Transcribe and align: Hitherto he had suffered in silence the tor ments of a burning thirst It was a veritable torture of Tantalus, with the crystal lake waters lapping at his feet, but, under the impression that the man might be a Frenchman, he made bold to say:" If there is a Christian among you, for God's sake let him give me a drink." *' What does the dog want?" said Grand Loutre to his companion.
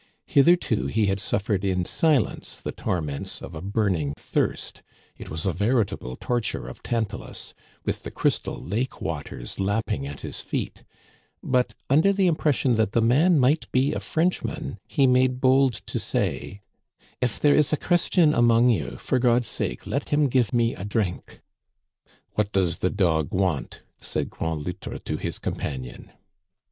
Hitherto 0.25 0.87
he 0.87 1.05
had 1.05 1.19
suffered 1.19 1.63
in 1.63 1.85
silence 1.85 2.59
the 2.59 2.71
tor 2.71 3.01
ments 3.01 3.39
of 3.39 3.53
a 3.53 3.61
burning 3.61 4.15
thirst 4.17 4.81
It 5.15 5.29
was 5.29 5.45
a 5.45 5.51
veritable 5.53 6.15
torture 6.19 6.67
of 6.67 6.81
Tantalus, 6.81 7.53
with 7.85 8.01
the 8.01 8.09
crystal 8.09 8.55
lake 8.55 8.99
waters 8.99 9.59
lapping 9.59 10.07
at 10.07 10.21
his 10.21 10.39
feet, 10.39 10.83
but, 11.43 11.75
under 11.87 12.11
the 12.11 12.25
impression 12.25 12.73
that 12.81 12.93
the 12.93 13.01
man 13.03 13.37
might 13.37 13.71
be 13.71 13.93
a 13.93 13.99
Frenchman, 13.99 14.79
he 14.87 15.05
made 15.05 15.39
bold 15.39 15.73
to 15.85 15.99
say:" 15.99 16.61
If 17.21 17.39
there 17.39 17.53
is 17.53 17.71
a 17.71 17.77
Christian 17.77 18.33
among 18.33 18.71
you, 18.71 18.95
for 18.97 19.19
God's 19.19 19.45
sake 19.45 19.85
let 19.85 20.09
him 20.09 20.29
give 20.29 20.51
me 20.51 20.73
a 20.73 20.83
drink." 20.83 21.41
*' 21.89 22.31
What 22.33 22.51
does 22.51 22.79
the 22.79 22.89
dog 22.89 23.31
want?" 23.35 23.83
said 24.01 24.31
Grand 24.31 24.63
Loutre 24.65 24.97
to 24.97 25.17
his 25.17 25.37
companion. 25.37 26.09